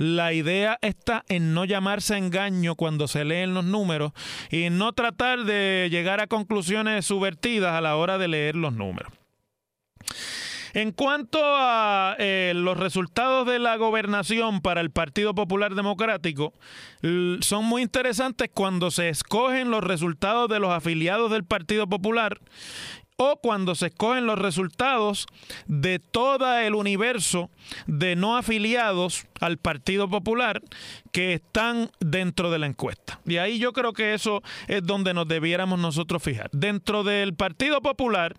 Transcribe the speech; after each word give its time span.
La 0.00 0.32
idea 0.32 0.78
está 0.80 1.26
en 1.28 1.52
no 1.52 1.66
llamarse 1.66 2.16
engaño 2.16 2.74
cuando 2.74 3.06
se 3.06 3.22
leen 3.22 3.52
los 3.52 3.66
números 3.66 4.12
y 4.50 4.70
no 4.70 4.94
tratar 4.94 5.44
de 5.44 5.88
llegar 5.90 6.20
a 6.20 6.26
conclusiones 6.26 7.04
subvertidas 7.04 7.74
a 7.74 7.82
la 7.82 7.96
hora 7.96 8.16
de 8.16 8.28
leer 8.28 8.56
los 8.56 8.72
números. 8.72 9.12
En 10.72 10.92
cuanto 10.92 11.38
a 11.42 12.16
eh, 12.18 12.54
los 12.56 12.78
resultados 12.78 13.46
de 13.46 13.58
la 13.58 13.76
gobernación 13.76 14.62
para 14.62 14.80
el 14.80 14.90
Partido 14.90 15.34
Popular 15.34 15.74
Democrático, 15.74 16.54
son 17.40 17.66
muy 17.66 17.82
interesantes 17.82 18.48
cuando 18.54 18.90
se 18.90 19.10
escogen 19.10 19.70
los 19.70 19.84
resultados 19.84 20.48
de 20.48 20.60
los 20.60 20.70
afiliados 20.70 21.30
del 21.30 21.44
Partido 21.44 21.86
Popular 21.86 22.40
o 23.22 23.36
cuando 23.36 23.74
se 23.74 23.88
escogen 23.88 24.24
los 24.24 24.38
resultados 24.38 25.26
de 25.66 25.98
todo 25.98 26.56
el 26.58 26.74
universo 26.74 27.50
de 27.86 28.16
no 28.16 28.38
afiliados 28.38 29.26
al 29.40 29.58
Partido 29.58 30.08
Popular 30.08 30.62
que 31.12 31.34
están 31.34 31.90
dentro 32.00 32.50
de 32.50 32.58
la 32.58 32.66
encuesta. 32.66 33.20
Y 33.26 33.36
ahí 33.36 33.58
yo 33.58 33.74
creo 33.74 33.92
que 33.92 34.14
eso 34.14 34.42
es 34.68 34.82
donde 34.86 35.12
nos 35.12 35.28
debiéramos 35.28 35.78
nosotros 35.78 36.22
fijar. 36.22 36.48
Dentro 36.52 37.04
del 37.04 37.34
Partido 37.34 37.82
Popular 37.82 38.36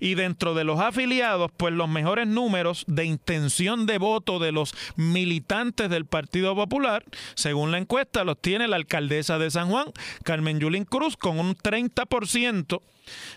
y 0.00 0.14
dentro 0.16 0.54
de 0.54 0.64
los 0.64 0.80
afiliados, 0.80 1.52
pues 1.56 1.72
los 1.74 1.88
mejores 1.88 2.26
números 2.26 2.84
de 2.88 3.04
intención 3.04 3.86
de 3.86 3.98
voto 3.98 4.40
de 4.40 4.50
los 4.50 4.74
militantes 4.96 5.90
del 5.90 6.06
Partido 6.06 6.56
Popular, 6.56 7.04
según 7.34 7.70
la 7.70 7.78
encuesta, 7.78 8.24
los 8.24 8.40
tiene 8.40 8.66
la 8.66 8.76
alcaldesa 8.76 9.38
de 9.38 9.50
San 9.52 9.68
Juan, 9.68 9.86
Carmen 10.24 10.58
Yulín 10.58 10.84
Cruz, 10.84 11.16
con 11.16 11.38
un 11.38 11.54
30%, 11.56 12.82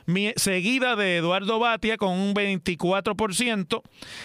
mi- 0.05 0.33
seguida 0.71 0.95
de 0.95 1.17
Eduardo 1.17 1.59
Batia 1.59 1.97
con 1.97 2.17
un 2.17 2.33
24%, 2.33 3.81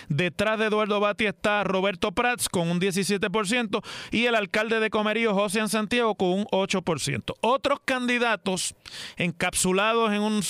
detrás 0.08 0.58
de 0.60 0.66
Eduardo 0.66 1.00
Batia 1.00 1.30
está 1.30 1.64
Roberto 1.64 2.12
Prats 2.12 2.48
con 2.48 2.68
un 2.70 2.80
17% 2.80 3.82
y 4.12 4.26
el 4.26 4.36
alcalde 4.36 4.78
de 4.78 4.88
Comerío, 4.88 5.34
José 5.34 5.66
Santiago, 5.66 6.14
con 6.14 6.28
un 6.28 6.44
8%. 6.52 7.34
Otros 7.40 7.80
candidatos 7.84 8.76
encapsulados 9.16 10.12
en 10.12 10.22
un, 10.22 10.40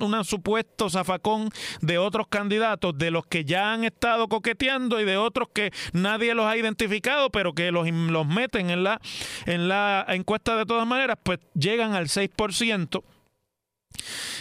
un- 0.00 0.24
supuesto 0.24 0.88
zafacón 0.88 1.50
de 1.82 1.98
otros 1.98 2.28
candidatos, 2.28 2.96
de 2.96 3.10
los 3.10 3.26
que 3.26 3.44
ya 3.44 3.74
han 3.74 3.84
estado 3.84 4.28
coqueteando 4.28 5.00
y 5.00 5.04
de 5.04 5.18
otros 5.18 5.48
que 5.52 5.70
nadie 5.92 6.32
los 6.34 6.46
ha 6.46 6.56
identificado, 6.56 7.28
pero 7.28 7.52
que 7.52 7.70
los, 7.72 7.86
los 7.90 8.26
meten 8.26 8.70
en 8.70 8.84
la, 8.84 9.00
en 9.44 9.68
la 9.68 10.06
encuesta 10.08 10.56
de 10.56 10.64
todas 10.64 10.86
maneras, 10.86 11.18
pues 11.22 11.40
llegan 11.54 11.92
al 11.94 12.06
6%. 12.06 13.02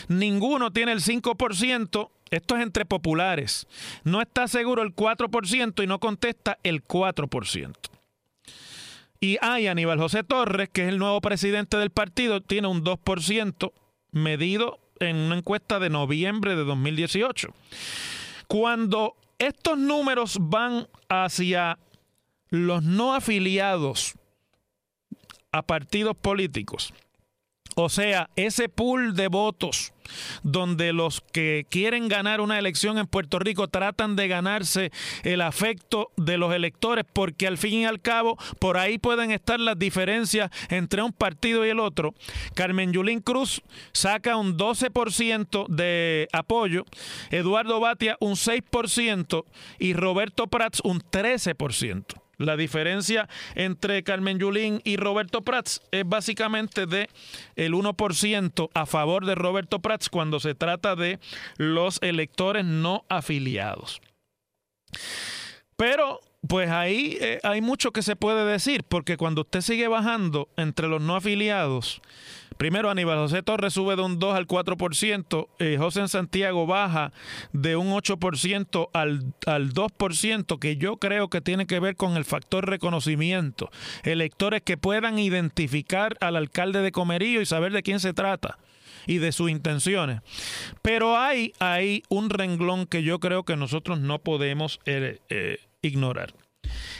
Ninguno 0.07 0.71
tiene 0.71 0.91
el 0.91 1.01
5%. 1.01 2.09
Esto 2.29 2.55
es 2.55 2.63
entre 2.63 2.85
populares. 2.85 3.67
No 4.03 4.21
está 4.21 4.47
seguro 4.47 4.83
el 4.83 4.95
4% 4.95 5.83
y 5.83 5.87
no 5.87 5.99
contesta 5.99 6.57
el 6.63 6.83
4%. 6.83 7.75
Y 9.19 9.37
hay 9.41 9.67
Aníbal 9.67 9.99
José 9.99 10.23
Torres, 10.23 10.69
que 10.69 10.83
es 10.83 10.89
el 10.89 10.97
nuevo 10.97 11.21
presidente 11.21 11.77
del 11.77 11.91
partido, 11.91 12.41
tiene 12.41 12.67
un 12.67 12.83
2% 12.83 13.71
medido 14.11 14.79
en 14.99 15.15
una 15.15 15.37
encuesta 15.37 15.79
de 15.79 15.89
noviembre 15.89 16.55
de 16.55 16.63
2018. 16.63 17.53
Cuando 18.47 19.15
estos 19.37 19.77
números 19.77 20.37
van 20.39 20.87
hacia 21.07 21.77
los 22.49 22.83
no 22.83 23.13
afiliados 23.13 24.15
a 25.51 25.61
partidos 25.61 26.15
políticos, 26.15 26.93
o 27.75 27.89
sea, 27.89 28.29
ese 28.35 28.69
pool 28.69 29.15
de 29.15 29.27
votos 29.27 29.93
donde 30.43 30.93
los 30.93 31.21
que 31.31 31.65
quieren 31.69 32.07
ganar 32.07 32.41
una 32.41 32.59
elección 32.59 32.97
en 32.97 33.07
Puerto 33.07 33.39
Rico 33.39 33.67
tratan 33.67 34.15
de 34.15 34.27
ganarse 34.27 34.91
el 35.23 35.41
afecto 35.41 36.11
de 36.17 36.37
los 36.37 36.53
electores 36.53 37.05
porque 37.11 37.47
al 37.47 37.57
fin 37.57 37.79
y 37.79 37.85
al 37.85 38.01
cabo 38.01 38.37
por 38.59 38.77
ahí 38.77 38.97
pueden 38.97 39.31
estar 39.31 39.59
las 39.59 39.77
diferencias 39.77 40.51
entre 40.69 41.01
un 41.01 41.13
partido 41.13 41.65
y 41.65 41.69
el 41.69 41.79
otro. 41.79 42.13
Carmen 42.55 42.91
Yulín 42.91 43.21
Cruz 43.21 43.61
saca 43.93 44.35
un 44.35 44.57
12% 44.57 45.67
de 45.67 46.27
apoyo, 46.33 46.85
Eduardo 47.29 47.79
Batia 47.79 48.17
un 48.19 48.33
6% 48.33 49.45
y 49.79 49.93
Roberto 49.93 50.47
Prats 50.47 50.81
un 50.83 50.99
13%. 50.99 52.20
La 52.41 52.57
diferencia 52.57 53.29
entre 53.55 54.03
Carmen 54.03 54.39
Yulín 54.39 54.81
y 54.83 54.97
Roberto 54.97 55.41
Prats 55.41 55.81
es 55.91 56.07
básicamente 56.07 56.85
de 56.85 57.09
el 57.55 57.73
1% 57.73 58.69
a 58.73 58.85
favor 58.85 59.25
de 59.25 59.35
Roberto 59.35 59.79
Prats 59.79 60.09
cuando 60.09 60.39
se 60.39 60.55
trata 60.55 60.95
de 60.95 61.19
los 61.57 61.99
electores 62.01 62.65
no 62.65 63.05
afiliados. 63.09 64.01
Pero 65.75 66.21
pues 66.47 66.69
ahí 66.69 67.17
eh, 67.21 67.39
hay 67.43 67.61
mucho 67.61 67.91
que 67.91 68.01
se 68.01 68.15
puede 68.15 68.45
decir, 68.45 68.83
porque 68.83 69.17
cuando 69.17 69.41
usted 69.41 69.61
sigue 69.61 69.87
bajando 69.87 70.49
entre 70.57 70.87
los 70.87 71.01
no 71.01 71.15
afiliados, 71.15 72.01
primero 72.61 72.91
Aníbal 72.91 73.17
José 73.17 73.41
Torres 73.41 73.73
sube 73.73 73.95
de 73.95 74.03
un 74.03 74.19
2 74.19 74.35
al 74.35 74.45
4%, 74.45 75.47
eh, 75.57 75.77
José 75.79 76.07
Santiago 76.07 76.67
baja 76.67 77.11
de 77.53 77.75
un 77.75 77.89
8% 77.89 78.89
al, 78.93 79.33
al 79.47 79.73
2%, 79.73 80.59
que 80.59 80.77
yo 80.77 80.97
creo 80.97 81.27
que 81.27 81.41
tiene 81.41 81.65
que 81.65 81.79
ver 81.79 81.95
con 81.95 82.17
el 82.17 82.23
factor 82.23 82.69
reconocimiento. 82.69 83.71
Electores 84.03 84.61
que 84.61 84.77
puedan 84.77 85.17
identificar 85.17 86.15
al 86.21 86.35
alcalde 86.35 86.83
de 86.83 86.91
Comerío 86.91 87.41
y 87.41 87.47
saber 87.47 87.71
de 87.71 87.81
quién 87.81 87.99
se 87.99 88.13
trata 88.13 88.59
y 89.07 89.17
de 89.17 89.31
sus 89.31 89.49
intenciones. 89.49 90.21
Pero 90.83 91.17
hay, 91.17 91.53
hay 91.57 92.03
un 92.09 92.29
renglón 92.29 92.85
que 92.85 93.01
yo 93.01 93.19
creo 93.19 93.41
que 93.41 93.57
nosotros 93.57 93.99
no 93.99 94.19
podemos 94.19 94.79
eh, 94.85 95.17
eh, 95.29 95.57
ignorar. 95.81 96.35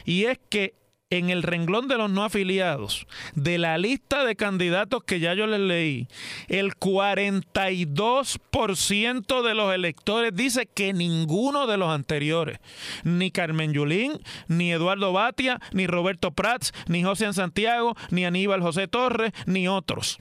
Y 0.06 0.24
es 0.24 0.40
que 0.50 0.74
en 1.12 1.30
el 1.30 1.44
renglón 1.44 1.88
de 1.88 1.98
los 1.98 2.10
no 2.10 2.24
afiliados, 2.24 3.06
de 3.36 3.60
la 3.60 3.78
lista 3.78 4.26
de 4.26 4.38
candidatos 4.38 5.04
que 5.04 5.20
ya 5.20 5.36
yo 5.36 5.46
les 5.46 5.60
leí, 5.60 6.08
el 6.48 6.74
42% 6.76 9.44
de 9.44 9.54
los 9.54 9.76
electores 9.76 10.34
dice 10.34 10.66
que 10.66 10.94
ninguno 10.94 11.68
de 11.68 11.78
los 11.78 11.90
anteriores, 11.90 12.58
ni 13.04 13.30
Carmen 13.30 13.74
Yulín, 13.74 14.14
ni 14.48 14.72
Eduardo 14.72 15.12
Batia, 15.12 15.60
ni 15.74 15.86
Roberto 15.86 16.32
Prats, 16.32 16.72
ni 16.88 17.04
José 17.04 17.34
Santiago, 17.34 17.98
ni 18.10 18.24
Aníbal 18.26 18.62
José 18.62 18.88
Torres, 18.88 19.34
ni 19.46 19.68
otros. 19.68 20.18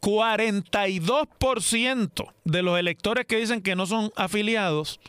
42% 0.00 2.32
de 2.44 2.62
los 2.62 2.78
electores 2.78 3.26
que 3.26 3.38
dicen 3.38 3.62
que 3.62 3.74
no 3.76 3.86
son 3.86 4.12
afiliados 4.16 5.00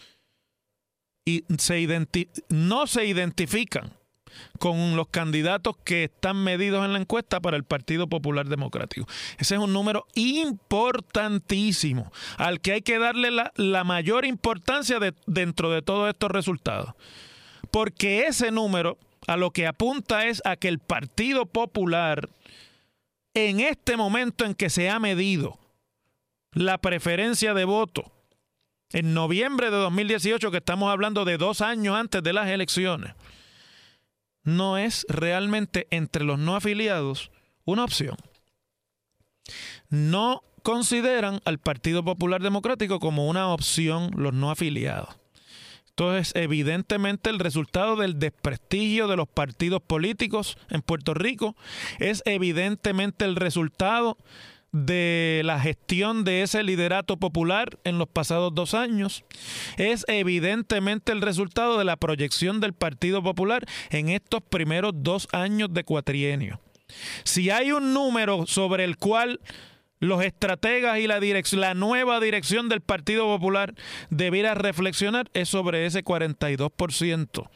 y 1.25 1.43
no 2.49 2.87
se 2.87 3.05
identifican 3.05 4.00
con 4.59 4.95
los 4.95 5.07
candidatos 5.07 5.75
que 5.83 6.05
están 6.05 6.43
medidos 6.43 6.85
en 6.85 6.93
la 6.93 6.99
encuesta 6.99 7.39
para 7.39 7.57
el 7.57 7.63
Partido 7.63 8.07
Popular 8.07 8.47
Democrático. 8.47 9.07
Ese 9.37 9.55
es 9.55 9.61
un 9.61 9.73
número 9.73 10.05
importantísimo 10.15 12.11
al 12.37 12.61
que 12.61 12.73
hay 12.73 12.81
que 12.81 12.99
darle 12.99 13.31
la, 13.31 13.83
mayor 13.83 14.25
importancia 14.25 14.99
dentro 15.25 15.71
de 15.71 15.81
todos 15.81 16.09
estos 16.09 16.31
resultados. 16.31 16.93
Porque 17.71 18.27
ese 18.27 18.51
número 18.51 18.97
a 19.27 19.37
lo 19.37 19.51
que 19.51 19.67
apunta 19.67 20.27
es 20.27 20.41
a 20.45 20.55
que 20.55 20.67
el 20.67 20.79
Partido 20.79 21.45
Popular, 21.45 22.29
en 23.33 23.59
este 23.59 23.97
momento 23.97 24.45
en 24.45 24.55
que 24.55 24.69
se 24.69 24.89
ha 24.89 24.99
medido 24.99 25.57
la 26.53 26.77
preferencia 26.79 27.53
de 27.53 27.65
voto, 27.65 28.11
en 28.93 29.13
noviembre 29.13 29.71
de 29.71 29.77
2018, 29.77 30.51
que 30.51 30.57
estamos 30.57 30.91
hablando 30.91 31.23
de 31.23 31.37
dos 31.37 31.61
años 31.61 31.95
antes 31.95 32.21
de 32.23 32.33
las 32.33 32.49
elecciones, 32.49 33.13
no 34.43 34.77
es 34.77 35.05
realmente 35.09 35.87
entre 35.91 36.23
los 36.23 36.39
no 36.39 36.55
afiliados 36.55 37.31
una 37.65 37.83
opción. 37.83 38.17
No 39.89 40.43
consideran 40.63 41.41
al 41.45 41.59
Partido 41.59 42.03
Popular 42.03 42.41
Democrático 42.41 42.99
como 42.99 43.27
una 43.27 43.49
opción 43.49 44.11
los 44.15 44.33
no 44.33 44.51
afiliados. 44.51 45.09
Entonces, 45.89 46.31
evidentemente 46.35 47.29
el 47.29 47.39
resultado 47.39 47.95
del 47.95 48.17
desprestigio 48.17 49.07
de 49.07 49.17
los 49.17 49.27
partidos 49.27 49.81
políticos 49.81 50.57
en 50.69 50.81
Puerto 50.81 51.13
Rico 51.13 51.55
es 51.99 52.23
evidentemente 52.25 53.25
el 53.25 53.35
resultado 53.35 54.17
de 54.71 55.41
la 55.43 55.59
gestión 55.59 56.23
de 56.23 56.43
ese 56.43 56.63
liderato 56.63 57.17
popular 57.17 57.77
en 57.83 57.97
los 57.97 58.07
pasados 58.07 58.55
dos 58.55 58.73
años 58.73 59.25
es 59.77 60.05
evidentemente 60.07 61.11
el 61.11 61.21
resultado 61.21 61.77
de 61.77 61.83
la 61.83 61.97
proyección 61.97 62.61
del 62.61 62.73
Partido 62.73 63.21
Popular 63.21 63.65
en 63.89 64.09
estos 64.09 64.41
primeros 64.41 64.93
dos 64.95 65.27
años 65.33 65.73
de 65.73 65.83
cuatrienio. 65.83 66.61
Si 67.23 67.49
hay 67.49 67.71
un 67.71 67.93
número 67.93 68.45
sobre 68.47 68.83
el 68.85 68.97
cual 68.97 69.39
los 69.99 70.23
estrategas 70.23 70.99
y 70.99 71.07
la, 71.07 71.19
la 71.19 71.73
nueva 71.73 72.19
dirección 72.19 72.69
del 72.69 72.81
Partido 72.81 73.25
Popular 73.25 73.75
debiera 74.09 74.55
reflexionar 74.55 75.29
es 75.33 75.49
sobre 75.49 75.85
ese 75.85 76.03
42% 76.03 77.49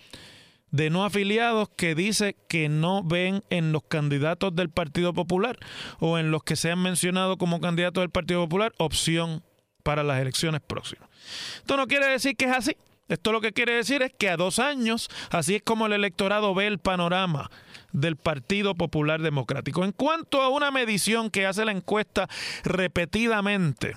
de 0.76 0.90
no 0.90 1.06
afiliados 1.06 1.70
que 1.70 1.96
dice 1.96 2.36
que 2.50 2.68
no 2.68 3.02
ven 3.02 3.44
en 3.50 3.72
los 3.72 3.84
candidatos 3.84 4.54
del 4.54 4.70
Partido 4.70 5.14
Popular 5.14 5.58
o 6.00 6.18
en 6.18 6.32
los 6.32 6.44
que 6.44 6.58
se 6.58 6.70
han 6.70 6.82
mencionado 6.82 7.38
como 7.38 7.62
candidatos 7.62 8.02
del 8.02 8.10
Partido 8.10 8.44
Popular 8.44 8.74
opción 8.78 9.42
para 9.84 10.04
las 10.04 10.20
elecciones 10.20 10.60
próximas. 10.60 11.10
Esto 11.58 11.78
no 11.78 11.88
quiere 11.88 12.08
decir 12.08 12.36
que 12.36 12.46
es 12.46 12.52
así. 12.52 12.76
Esto 13.08 13.32
lo 13.32 13.40
que 13.40 13.54
quiere 13.54 13.74
decir 13.74 14.02
es 14.02 14.12
que 14.18 14.30
a 14.30 14.36
dos 14.36 14.60
años, 14.60 15.10
así 15.30 15.56
es 15.56 15.64
como 15.64 15.86
el 15.86 15.94
electorado 15.94 16.54
ve 16.56 16.68
el 16.68 16.80
panorama 16.80 17.52
del 17.94 18.18
Partido 18.18 18.76
Popular 18.76 19.22
Democrático. 19.22 19.86
En 19.86 19.92
cuanto 19.92 20.42
a 20.42 20.50
una 20.50 20.72
medición 20.72 21.30
que 21.30 21.46
hace 21.46 21.64
la 21.64 21.72
encuesta 21.72 22.28
repetidamente, 22.64 23.96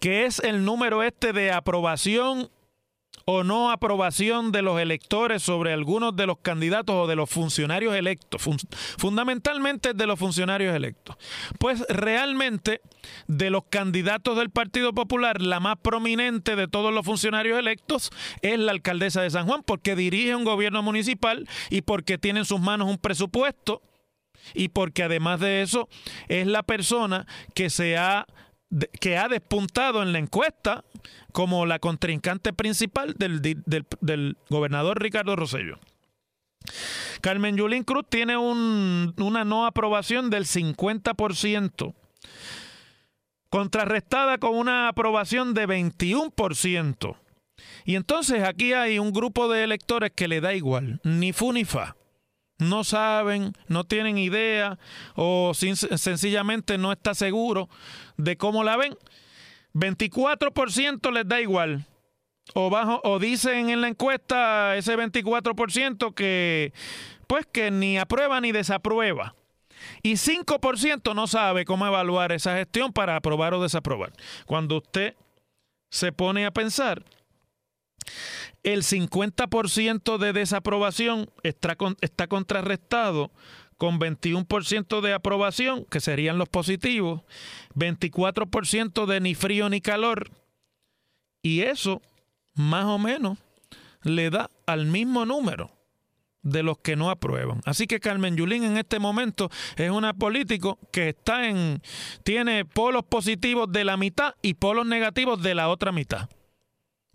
que 0.00 0.24
es 0.24 0.40
el 0.40 0.64
número 0.64 1.02
este 1.02 1.32
de 1.32 1.52
aprobación 1.52 2.50
o 3.26 3.44
no 3.44 3.70
aprobación 3.70 4.52
de 4.52 4.62
los 4.62 4.80
electores 4.80 5.42
sobre 5.42 5.72
algunos 5.72 6.14
de 6.16 6.26
los 6.26 6.38
candidatos 6.38 6.94
o 6.94 7.06
de 7.06 7.16
los 7.16 7.30
funcionarios 7.30 7.94
electos, 7.94 8.42
fundamentalmente 8.98 9.94
de 9.94 10.06
los 10.06 10.18
funcionarios 10.18 10.74
electos. 10.74 11.16
Pues 11.58 11.84
realmente 11.88 12.80
de 13.26 13.50
los 13.50 13.64
candidatos 13.70 14.36
del 14.36 14.50
Partido 14.50 14.92
Popular, 14.92 15.40
la 15.40 15.60
más 15.60 15.76
prominente 15.78 16.56
de 16.56 16.68
todos 16.68 16.92
los 16.92 17.04
funcionarios 17.04 17.58
electos 17.58 18.10
es 18.42 18.58
la 18.58 18.72
alcaldesa 18.72 19.22
de 19.22 19.30
San 19.30 19.46
Juan, 19.46 19.62
porque 19.64 19.96
dirige 19.96 20.34
un 20.34 20.44
gobierno 20.44 20.82
municipal 20.82 21.48
y 21.70 21.82
porque 21.82 22.18
tiene 22.18 22.40
en 22.40 22.46
sus 22.46 22.60
manos 22.60 22.88
un 22.88 22.98
presupuesto 22.98 23.82
y 24.52 24.68
porque 24.68 25.02
además 25.02 25.40
de 25.40 25.62
eso 25.62 25.88
es 26.28 26.46
la 26.46 26.62
persona 26.62 27.26
que 27.54 27.70
se 27.70 27.96
ha 27.96 28.26
que 29.00 29.16
ha 29.16 29.28
despuntado 29.28 30.02
en 30.02 30.12
la 30.12 30.18
encuesta 30.18 30.84
como 31.32 31.66
la 31.66 31.78
contrincante 31.78 32.52
principal 32.52 33.14
del, 33.16 34.36
gobernador 34.48 35.02
Ricardo 35.02 35.36
Rosello. 35.36 35.78
Carmen 37.20 37.56
Yulín 37.56 37.84
Cruz 37.84 38.04
tiene 38.08 38.36
una 38.36 39.44
no 39.44 39.66
aprobación 39.66 40.30
del 40.30 40.44
50%, 40.44 41.94
contrarrestada 43.50 44.38
con 44.38 44.56
una 44.56 44.88
aprobación 44.88 45.54
de 45.54 45.68
21%. 45.68 47.16
Y 47.84 47.96
entonces 47.96 48.42
aquí 48.42 48.72
hay 48.72 48.98
un 48.98 49.12
grupo 49.12 49.48
de 49.48 49.64
electores 49.64 50.10
que 50.14 50.28
le 50.28 50.40
da 50.40 50.54
igual, 50.54 51.00
ni 51.04 51.32
fu 51.32 51.52
ni 51.52 51.64
fa 51.64 51.96
no 52.58 52.84
saben, 52.84 53.52
no 53.68 53.84
tienen 53.84 54.18
idea 54.18 54.78
o 55.16 55.52
sencillamente 55.54 56.78
no 56.78 56.92
está 56.92 57.14
seguro 57.14 57.68
de 58.16 58.36
cómo 58.36 58.64
la 58.64 58.76
ven, 58.76 58.96
24% 59.74 61.12
les 61.12 61.28
da 61.28 61.40
igual. 61.40 61.86
O, 62.54 62.70
o 63.04 63.18
dicen 63.18 63.70
en 63.70 63.80
la 63.80 63.88
encuesta 63.88 64.76
ese 64.76 64.96
24% 64.98 66.14
que 66.14 66.72
pues 67.26 67.46
que 67.46 67.70
ni 67.70 67.98
aprueba 67.98 68.40
ni 68.40 68.52
desaprueba. 68.52 69.34
Y 70.02 70.14
5% 70.14 71.14
no 71.14 71.26
sabe 71.26 71.64
cómo 71.64 71.86
evaluar 71.86 72.32
esa 72.32 72.56
gestión 72.56 72.92
para 72.92 73.16
aprobar 73.16 73.54
o 73.54 73.62
desaprobar. 73.62 74.12
Cuando 74.46 74.78
usted 74.78 75.14
se 75.90 76.12
pone 76.12 76.46
a 76.46 76.50
pensar, 76.50 77.02
el 78.64 78.82
50% 78.82 80.18
de 80.18 80.32
desaprobación 80.32 81.30
está, 81.42 81.76
está 82.00 82.26
contrarrestado 82.26 83.30
con 83.76 84.00
21% 84.00 85.00
de 85.00 85.12
aprobación, 85.12 85.84
que 85.84 86.00
serían 86.00 86.38
los 86.38 86.48
positivos, 86.48 87.22
24% 87.74 89.06
de 89.06 89.20
ni 89.20 89.34
frío 89.34 89.68
ni 89.68 89.80
calor, 89.80 90.30
y 91.42 91.60
eso 91.60 92.00
más 92.54 92.86
o 92.86 92.98
menos 92.98 93.38
le 94.02 94.30
da 94.30 94.50
al 94.66 94.86
mismo 94.86 95.26
número 95.26 95.70
de 96.42 96.62
los 96.62 96.78
que 96.78 96.96
no 96.96 97.10
aprueban. 97.10 97.60
Así 97.64 97.86
que 97.86 98.00
Carmen 98.00 98.36
Yulín 98.36 98.64
en 98.64 98.76
este 98.78 98.98
momento 98.98 99.50
es 99.76 99.90
una 99.90 100.14
político 100.14 100.78
que 100.92 101.10
está 101.10 101.48
en 101.48 101.82
tiene 102.22 102.64
polos 102.64 103.02
positivos 103.04 103.70
de 103.72 103.84
la 103.84 103.96
mitad 103.96 104.34
y 104.40 104.54
polos 104.54 104.86
negativos 104.86 105.42
de 105.42 105.54
la 105.54 105.68
otra 105.68 105.90
mitad 105.90 106.28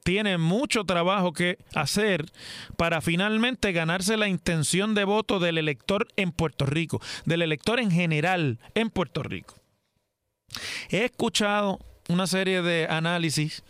tiene 0.09 0.39
mucho 0.39 0.85
trabajo 0.85 1.33
que 1.33 1.59
hacer 1.75 2.25
para 2.77 2.99
finalmente 2.99 3.71
ganarse 3.73 4.17
la 4.17 4.27
intención 4.27 4.95
de 4.95 5.03
voto 5.03 5.37
del 5.37 5.59
elector 5.59 6.07
en 6.15 6.31
Puerto 6.31 6.65
Rico, 6.65 6.99
del 7.25 7.43
elector 7.43 7.79
en 7.79 7.91
general 7.91 8.57
en 8.73 8.89
Puerto 8.89 9.21
Rico. 9.21 9.53
He 10.89 11.05
escuchado 11.05 11.77
una 12.07 12.25
serie 12.25 12.63
de 12.63 12.87
análisis 12.89 13.63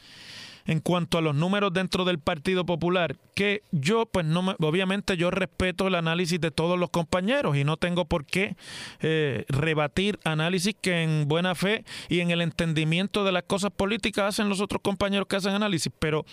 en 0.69 0.81
cuanto 0.81 1.17
a 1.17 1.21
los 1.21 1.33
números 1.33 1.73
dentro 1.73 2.05
del 2.05 2.19
Partido 2.19 2.63
Popular, 2.63 3.17
que 3.33 3.63
yo, 3.71 4.05
pues 4.05 4.23
no 4.23 4.43
me, 4.43 4.55
obviamente 4.59 5.17
yo 5.17 5.31
respeto 5.31 5.87
el 5.87 5.95
análisis 5.95 6.39
de 6.39 6.51
todos 6.51 6.77
los 6.77 6.91
compañeros 6.91 7.57
y 7.57 7.63
no 7.63 7.77
tengo 7.77 8.05
por 8.05 8.23
qué 8.23 8.55
eh, 8.99 9.45
rebatir 9.49 10.19
análisis 10.23 10.75
que 10.79 11.01
en 11.01 11.27
buena 11.27 11.55
fe 11.55 11.85
y 12.07 12.19
en 12.19 12.29
el 12.29 12.41
entendimiento 12.41 13.23
de 13.23 13.31
las 13.31 13.43
cosas 13.43 13.71
políticas 13.71 14.25
hacen 14.25 14.47
los 14.47 14.61
otros 14.61 14.83
compañeros 14.83 15.27
que 15.27 15.37
hacen 15.37 15.53
análisis, 15.53 15.91
pero 15.97 16.23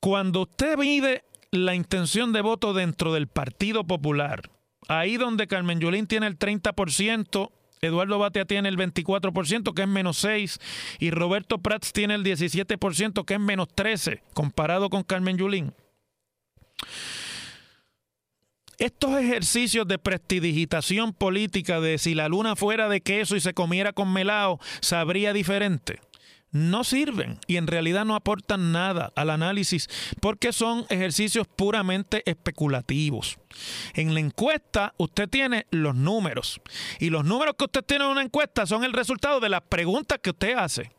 cuando 0.00 0.40
usted 0.40 0.78
mide 0.78 1.24
la 1.50 1.74
intención 1.74 2.32
de 2.32 2.40
voto 2.40 2.72
dentro 2.72 3.12
del 3.12 3.26
Partido 3.26 3.84
Popular, 3.84 4.50
ahí 4.88 5.18
donde 5.18 5.46
Carmen 5.46 5.78
Yulín 5.78 6.06
tiene 6.06 6.26
el 6.26 6.38
30%, 6.38 7.50
Eduardo 7.80 8.18
Batea 8.18 8.44
tiene 8.44 8.68
el 8.68 8.76
24%, 8.76 9.74
que 9.74 9.82
es 9.82 9.88
menos 9.88 10.18
6, 10.18 10.58
y 10.98 11.10
Roberto 11.10 11.58
Prats 11.58 11.92
tiene 11.92 12.14
el 12.14 12.24
17%, 12.24 13.24
que 13.24 13.34
es 13.34 13.40
menos 13.40 13.68
13, 13.74 14.22
comparado 14.34 14.88
con 14.88 15.02
Carmen 15.02 15.36
Yulín. 15.36 15.74
Estos 18.78 19.18
ejercicios 19.18 19.88
de 19.88 19.98
prestidigitación 19.98 21.14
política 21.14 21.80
de 21.80 21.96
si 21.96 22.14
la 22.14 22.28
luna 22.28 22.56
fuera 22.56 22.90
de 22.90 23.00
queso 23.00 23.34
y 23.34 23.40
se 23.40 23.54
comiera 23.54 23.94
con 23.94 24.12
melao, 24.12 24.60
sabría 24.80 25.32
diferente. 25.32 26.00
No 26.56 26.84
sirven 26.84 27.38
y 27.46 27.56
en 27.56 27.66
realidad 27.66 28.04
no 28.04 28.14
aportan 28.14 28.72
nada 28.72 29.12
al 29.16 29.30
análisis 29.30 29.88
porque 30.20 30.52
son 30.52 30.86
ejercicios 30.88 31.46
puramente 31.46 32.22
especulativos. 32.28 33.38
En 33.94 34.14
la 34.14 34.20
encuesta 34.20 34.94
usted 34.96 35.28
tiene 35.28 35.66
los 35.70 35.94
números 35.94 36.60
y 36.98 37.10
los 37.10 37.24
números 37.24 37.54
que 37.58 37.64
usted 37.64 37.84
tiene 37.84 38.04
en 38.04 38.10
una 38.10 38.22
encuesta 38.22 38.66
son 38.66 38.84
el 38.84 38.92
resultado 38.92 39.40
de 39.40 39.48
las 39.48 39.62
preguntas 39.62 40.18
que 40.22 40.30
usted 40.30 40.54
hace. 40.56 40.90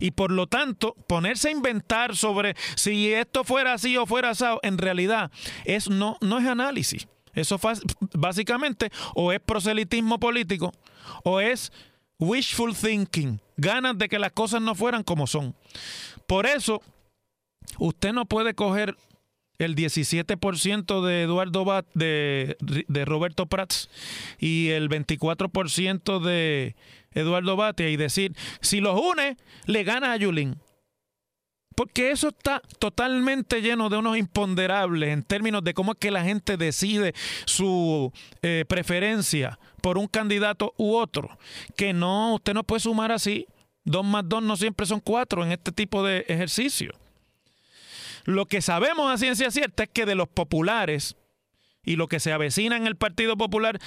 Y 0.00 0.12
por 0.12 0.32
lo 0.32 0.46
tanto, 0.46 0.94
ponerse 1.06 1.48
a 1.48 1.52
inventar 1.52 2.16
sobre 2.16 2.56
si 2.74 3.12
esto 3.12 3.44
fuera 3.44 3.74
así 3.74 3.98
o 3.98 4.06
fuera 4.06 4.30
así, 4.30 4.44
en 4.62 4.78
realidad 4.78 5.30
es, 5.64 5.90
no, 5.90 6.16
no 6.20 6.38
es 6.38 6.46
análisis. 6.46 7.06
Eso 7.34 7.60
básicamente 8.14 8.90
o 9.14 9.32
es 9.32 9.40
proselitismo 9.40 10.18
político 10.18 10.72
o 11.22 11.40
es 11.40 11.72
wishful 12.18 12.74
thinking, 12.74 13.40
ganas 13.56 13.96
de 13.98 14.08
que 14.08 14.18
las 14.18 14.32
cosas 14.32 14.60
no 14.60 14.74
fueran 14.74 15.02
como 15.02 15.26
son. 15.26 15.54
Por 16.26 16.46
eso, 16.46 16.82
usted 17.78 18.12
no 18.12 18.26
puede 18.26 18.54
coger 18.54 18.96
el 19.58 19.74
17% 19.74 21.04
de 21.04 21.22
Eduardo 21.22 21.84
de, 21.94 22.56
Roberto 23.04 23.46
Prats 23.46 23.88
y 24.38 24.68
el 24.68 24.88
24% 24.88 26.20
de 26.20 26.76
Eduardo 27.12 27.56
Batia 27.56 27.88
y 27.88 27.96
decir, 27.96 28.36
si 28.60 28.80
los 28.80 29.00
une, 29.00 29.36
le 29.66 29.84
gana 29.84 30.12
a 30.12 30.16
Yulín. 30.16 30.56
Porque 31.78 32.10
eso 32.10 32.30
está 32.30 32.60
totalmente 32.80 33.62
lleno 33.62 33.88
de 33.88 33.98
unos 33.98 34.18
imponderables 34.18 35.10
en 35.10 35.22
términos 35.22 35.62
de 35.62 35.74
cómo 35.74 35.92
es 35.92 35.98
que 35.98 36.10
la 36.10 36.24
gente 36.24 36.56
decide 36.56 37.14
su 37.44 38.12
eh, 38.42 38.64
preferencia 38.66 39.60
por 39.80 39.96
un 39.96 40.08
candidato 40.08 40.74
u 40.76 40.96
otro. 40.96 41.38
Que 41.76 41.92
no, 41.92 42.34
usted 42.34 42.52
no 42.52 42.64
puede 42.64 42.80
sumar 42.80 43.12
así. 43.12 43.46
Dos 43.84 44.04
más 44.04 44.24
dos 44.28 44.42
no 44.42 44.56
siempre 44.56 44.86
son 44.86 44.98
cuatro 44.98 45.44
en 45.44 45.52
este 45.52 45.70
tipo 45.70 46.02
de 46.02 46.24
ejercicio. 46.26 46.90
Lo 48.24 48.46
que 48.46 48.60
sabemos 48.60 49.12
a 49.12 49.16
ciencia 49.16 49.48
cierta 49.52 49.84
es 49.84 49.88
que 49.90 50.04
de 50.04 50.16
los 50.16 50.26
populares 50.26 51.14
y 51.84 51.94
lo 51.94 52.08
que 52.08 52.18
se 52.18 52.32
avecina 52.32 52.76
en 52.76 52.88
el 52.88 52.96
Partido 52.96 53.36
Popular 53.36 53.78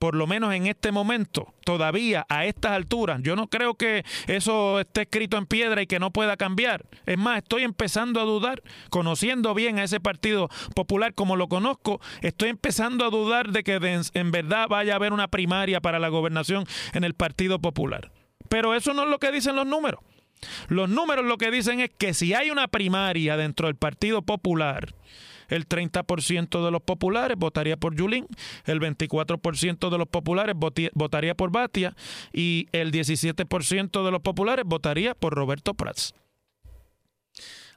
por 0.00 0.14
lo 0.14 0.26
menos 0.26 0.54
en 0.54 0.66
este 0.66 0.92
momento, 0.92 1.52
todavía 1.62 2.24
a 2.30 2.46
estas 2.46 2.72
alturas, 2.72 3.20
yo 3.22 3.36
no 3.36 3.48
creo 3.48 3.74
que 3.74 4.02
eso 4.28 4.80
esté 4.80 5.02
escrito 5.02 5.36
en 5.36 5.44
piedra 5.44 5.82
y 5.82 5.86
que 5.86 5.98
no 6.00 6.10
pueda 6.10 6.38
cambiar. 6.38 6.86
Es 7.04 7.18
más, 7.18 7.36
estoy 7.36 7.64
empezando 7.64 8.18
a 8.18 8.24
dudar, 8.24 8.62
conociendo 8.88 9.52
bien 9.52 9.78
a 9.78 9.84
ese 9.84 10.00
Partido 10.00 10.48
Popular 10.74 11.12
como 11.12 11.36
lo 11.36 11.48
conozco, 11.48 12.00
estoy 12.22 12.48
empezando 12.48 13.04
a 13.04 13.10
dudar 13.10 13.50
de 13.50 13.62
que 13.62 13.78
en 14.14 14.30
verdad 14.30 14.68
vaya 14.70 14.94
a 14.94 14.96
haber 14.96 15.12
una 15.12 15.28
primaria 15.28 15.82
para 15.82 15.98
la 15.98 16.08
gobernación 16.08 16.64
en 16.94 17.04
el 17.04 17.12
Partido 17.12 17.58
Popular. 17.58 18.10
Pero 18.48 18.74
eso 18.74 18.94
no 18.94 19.02
es 19.02 19.10
lo 19.10 19.18
que 19.18 19.30
dicen 19.30 19.54
los 19.54 19.66
números. 19.66 20.00
Los 20.68 20.88
números 20.88 21.26
lo 21.26 21.36
que 21.36 21.50
dicen 21.50 21.80
es 21.80 21.90
que 21.90 22.14
si 22.14 22.32
hay 22.32 22.50
una 22.50 22.68
primaria 22.68 23.36
dentro 23.36 23.66
del 23.66 23.76
Partido 23.76 24.22
Popular, 24.22 24.94
el 25.50 25.68
30% 25.68 26.64
de 26.64 26.70
los 26.70 26.80
populares 26.80 27.36
votaría 27.38 27.76
por 27.76 27.94
Yulín, 27.94 28.26
el 28.64 28.80
24% 28.80 29.90
de 29.90 29.98
los 29.98 30.08
populares 30.08 30.56
votaría 30.94 31.34
por 31.34 31.50
Batia 31.50 31.94
y 32.32 32.68
el 32.72 32.90
17% 32.92 34.04
de 34.04 34.10
los 34.10 34.20
populares 34.22 34.64
votaría 34.66 35.14
por 35.14 35.34
Roberto 35.34 35.74
Prats. 35.74 36.14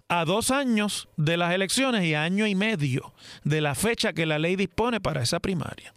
A 0.07 0.25
dos 0.25 0.51
años 0.51 1.07
de 1.17 1.37
las 1.37 1.53
elecciones 1.53 2.03
y 2.05 2.13
año 2.13 2.45
y 2.45 2.55
medio 2.55 3.13
de 3.43 3.61
la 3.61 3.73
fecha 3.73 4.13
que 4.13 4.25
la 4.25 4.37
ley 4.37 4.55
dispone 4.55 5.01
para 5.01 5.23
esa 5.23 5.39
primaria. 5.39 5.93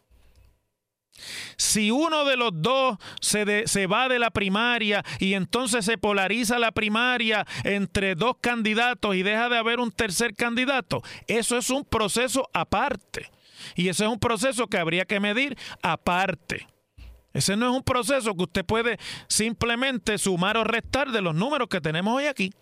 Si 1.56 1.90
uno 1.90 2.24
de 2.24 2.36
los 2.36 2.50
dos 2.54 2.98
se, 3.20 3.66
se, 3.66 3.86
va 3.86 4.08
de 4.08 4.18
la 4.18 4.30
primaria 4.30 5.04
y 5.18 5.34
entonces 5.34 5.84
se 5.84 5.98
polariza 5.98 6.58
la 6.58 6.72
primaria 6.72 7.46
entre 7.64 8.14
dos 8.14 8.36
candidatos 8.40 9.16
y 9.16 9.22
deja 9.22 9.48
de 9.48 9.58
haber 9.58 9.80
un 9.80 9.90
tercer 9.90 10.34
candidato, 10.34 11.02
eso 11.26 11.56
es 11.56 11.70
un 11.70 11.84
proceso 11.84 12.48
aparte. 12.52 13.30
Y 13.74 13.88
ese 13.88 14.04
es 14.04 14.10
un 14.10 14.18
proceso 14.18 14.66
que 14.68 14.78
habría 14.78 15.04
que 15.04 15.20
medir 15.20 15.56
aparte. 15.82 16.66
Ese 17.32 17.56
no 17.56 17.70
es 17.70 17.76
un 17.76 17.82
proceso 17.82 18.34
que 18.34 18.44
usted 18.44 18.64
puede 18.64 18.98
simplemente 19.28 20.16
sumar 20.16 20.56
o 20.56 20.64
restar 20.64 21.12
de 21.12 21.20
los 21.20 21.34
números 21.34 21.68
que 21.68 21.80
tenemos 21.80 22.16
hoy 22.16 22.26
aquí. 22.26 22.52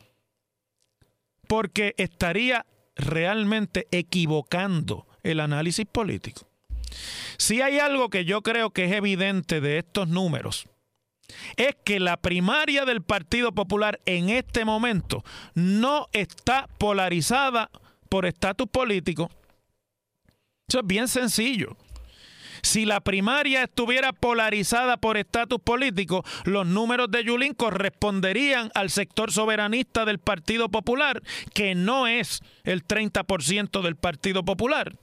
Porque 1.46 1.94
estaría 1.96 2.66
realmente 2.96 3.86
equivocando 3.90 5.06
el 5.22 5.40
análisis 5.40 5.86
político. 5.86 6.48
Si 7.38 7.62
hay 7.62 7.78
algo 7.78 8.10
que 8.10 8.24
yo 8.24 8.42
creo 8.42 8.70
que 8.70 8.84
es 8.84 8.92
evidente 8.92 9.60
de 9.60 9.78
estos 9.78 10.08
números, 10.08 10.66
es 11.56 11.74
que 11.84 12.00
la 12.00 12.16
primaria 12.16 12.84
del 12.84 13.02
Partido 13.02 13.52
Popular 13.52 14.00
en 14.06 14.28
este 14.28 14.64
momento 14.64 15.24
no 15.54 16.08
está 16.12 16.68
polarizada 16.78 17.70
por 18.08 18.26
estatus 18.26 18.68
político. 18.68 19.30
Eso 20.68 20.80
es 20.80 20.86
bien 20.86 21.08
sencillo. 21.08 21.76
Si 22.64 22.86
la 22.86 23.00
primaria 23.00 23.64
estuviera 23.64 24.14
polarizada 24.14 24.96
por 24.96 25.18
estatus 25.18 25.60
político, 25.60 26.24
los 26.44 26.66
números 26.66 27.10
de 27.10 27.22
Yulín 27.22 27.52
corresponderían 27.52 28.70
al 28.74 28.88
sector 28.88 29.30
soberanista 29.30 30.06
del 30.06 30.18
Partido 30.18 30.70
Popular, 30.70 31.22
que 31.52 31.74
no 31.74 32.06
es 32.06 32.40
el 32.64 32.82
30% 32.86 33.82
del 33.82 33.96
Partido 33.96 34.44
Popular 34.44 34.96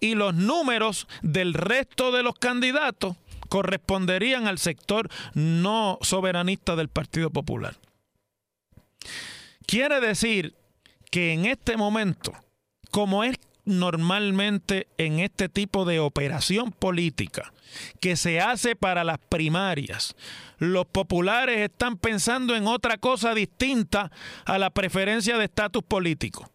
y 0.00 0.14
los 0.14 0.34
números 0.34 1.08
del 1.22 1.54
resto 1.54 2.12
de 2.12 2.22
los 2.22 2.34
candidatos 2.34 3.16
corresponderían 3.48 4.46
al 4.46 4.58
sector 4.58 5.08
no 5.34 5.98
soberanista 6.02 6.76
del 6.76 6.88
Partido 6.88 7.30
Popular. 7.30 7.76
Quiere 9.66 10.00
decir 10.00 10.54
que 11.10 11.32
en 11.32 11.46
este 11.46 11.76
momento, 11.76 12.32
como 12.90 13.24
es 13.24 13.36
normalmente 13.64 14.88
en 14.98 15.20
este 15.20 15.48
tipo 15.48 15.84
de 15.84 16.00
operación 16.00 16.72
política 16.72 17.52
que 18.00 18.16
se 18.16 18.40
hace 18.40 18.76
para 18.76 19.04
las 19.04 19.18
primarias, 19.18 20.14
los 20.58 20.86
populares 20.86 21.58
están 21.58 21.96
pensando 21.96 22.54
en 22.54 22.66
otra 22.66 22.98
cosa 22.98 23.34
distinta 23.34 24.10
a 24.44 24.58
la 24.58 24.70
preferencia 24.70 25.38
de 25.38 25.44
estatus 25.44 25.82
político. 25.82 26.50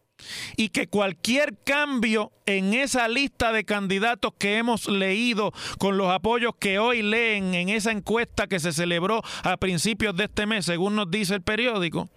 Y 0.55 0.69
que 0.69 0.87
cualquier 0.87 1.55
cambio 1.63 2.31
en 2.47 2.73
esa 2.73 3.07
lista 3.07 3.51
de 3.51 3.65
candidatos 3.65 4.33
que 4.37 4.57
hemos 4.57 4.87
leído 4.87 5.53
con 5.77 5.97
los 5.97 6.11
apoyos 6.11 6.53
que 6.59 6.79
hoy 6.79 7.03
leen 7.03 7.53
en 7.53 7.69
esa 7.69 7.91
encuesta 7.91 8.47
que 8.47 8.59
se 8.59 8.73
celebró 8.73 9.21
a 9.43 9.57
principios 9.57 10.17
de 10.17 10.23
este 10.23 10.47
mes, 10.47 10.65
según 10.65 10.95
nos 10.95 11.11
dice 11.11 11.35
el 11.35 11.43
periódico, 11.43 12.09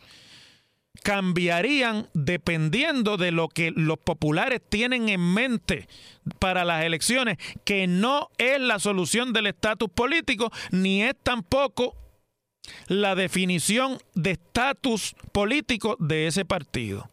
cambiarían 1.02 2.09
dependiendo 2.14 3.16
de 3.16 3.32
lo 3.32 3.49
que 3.49 3.73
los 3.75 3.99
populares 3.99 4.61
tienen 4.68 5.09
en 5.09 5.20
mente 5.20 5.88
para 6.38 6.64
las 6.64 6.85
elecciones, 6.85 7.38
que 7.64 7.87
no 7.87 8.30
es 8.38 8.61
la 8.61 8.78
solución 8.78 9.32
del 9.32 9.47
estatus 9.47 9.90
político, 9.90 10.50
ni 10.70 11.02
es 11.02 11.14
tampoco 11.23 11.97
la 12.87 13.14
definición 13.14 13.99
de 14.14 14.32
estatus 14.32 15.14
político 15.32 15.97
de 15.99 16.26
ese 16.26 16.44
partido. 16.44 17.11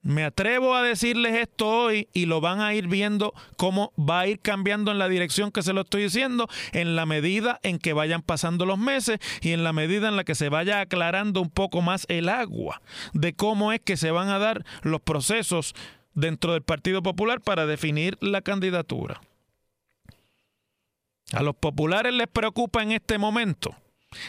Me 0.00 0.24
atrevo 0.24 0.74
a 0.74 0.82
decirles 0.82 1.34
esto 1.36 1.68
hoy 1.68 2.08
y 2.12 2.26
lo 2.26 2.40
van 2.40 2.60
a 2.60 2.72
ir 2.72 2.86
viendo 2.86 3.34
cómo 3.56 3.92
va 3.98 4.20
a 4.20 4.26
ir 4.28 4.38
cambiando 4.40 4.92
en 4.92 4.98
la 4.98 5.08
dirección 5.08 5.50
que 5.50 5.62
se 5.62 5.72
lo 5.72 5.80
estoy 5.80 6.04
diciendo 6.04 6.48
en 6.72 6.94
la 6.94 7.04
medida 7.04 7.58
en 7.64 7.78
que 7.78 7.92
vayan 7.92 8.22
pasando 8.22 8.64
los 8.64 8.78
meses 8.78 9.18
y 9.40 9.50
en 9.52 9.64
la 9.64 9.72
medida 9.72 10.08
en 10.08 10.16
la 10.16 10.22
que 10.22 10.36
se 10.36 10.48
vaya 10.48 10.80
aclarando 10.80 11.40
un 11.40 11.50
poco 11.50 11.82
más 11.82 12.06
el 12.08 12.28
agua 12.28 12.80
de 13.12 13.34
cómo 13.34 13.72
es 13.72 13.80
que 13.80 13.96
se 13.96 14.12
van 14.12 14.28
a 14.28 14.38
dar 14.38 14.64
los 14.82 15.00
procesos 15.00 15.74
dentro 16.14 16.52
del 16.52 16.62
Partido 16.62 17.02
Popular 17.02 17.40
para 17.40 17.66
definir 17.66 18.16
la 18.20 18.40
candidatura. 18.40 19.20
A 21.32 21.42
los 21.42 21.56
populares 21.56 22.12
les 22.14 22.28
preocupa 22.28 22.82
en 22.82 22.92
este 22.92 23.18
momento 23.18 23.74